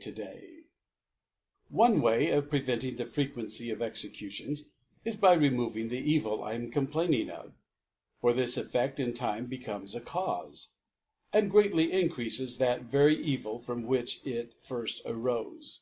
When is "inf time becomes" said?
8.98-9.94